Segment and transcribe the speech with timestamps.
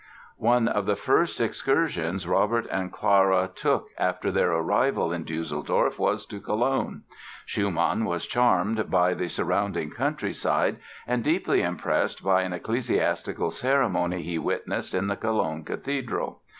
[0.39, 6.25] One of the first excursions Robert and Clara took after their arrival in Düsseldorf was
[6.25, 7.03] to Cologne.
[7.45, 14.39] Schumann was charmed by the surrounding countryside and deeply impressed by an ecclesiastical ceremony he
[14.39, 16.39] witnessed in the Cologne Cathedral.